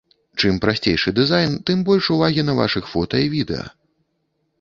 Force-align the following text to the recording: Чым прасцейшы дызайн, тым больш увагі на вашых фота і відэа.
Чым 0.43 0.55
прасцейшы 0.63 1.09
дызайн, 1.19 1.53
тым 1.69 1.83
больш 1.89 2.09
увагі 2.15 2.45
на 2.47 2.57
вашых 2.61 2.89
фота 2.95 3.21
і 3.25 3.29
відэа. 3.35 3.67